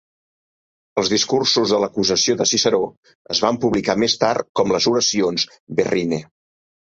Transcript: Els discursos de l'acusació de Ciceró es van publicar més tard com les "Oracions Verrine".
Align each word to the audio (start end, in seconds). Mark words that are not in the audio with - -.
Els 1.01 1.09
discursos 1.13 1.73
de 1.73 1.81
l'acusació 1.83 2.35
de 2.39 2.47
Ciceró 2.51 2.79
es 3.35 3.43
van 3.45 3.61
publicar 3.65 3.97
més 4.05 4.17
tard 4.23 4.49
com 4.61 4.75
les 4.77 4.87
"Oracions 4.95 5.45
Verrine". 5.81 6.23